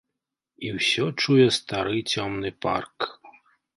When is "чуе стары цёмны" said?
1.21-2.49